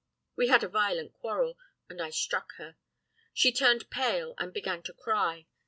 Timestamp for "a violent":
0.63-1.13